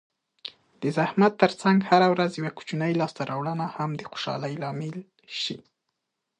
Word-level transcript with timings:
د 0.81 0.83
زحمت 0.97 1.33
ترڅنګ 1.41 1.77
هره 1.89 2.07
ورځ 2.13 2.31
یوه 2.39 2.51
کوچنۍ 2.57 2.91
لاسته 3.01 3.21
راوړنه 3.31 3.65
هم 3.75 3.89
د 3.95 4.01
خوشحالۍ 4.09 4.53
لامل 4.63 4.95
شي. 5.41 5.57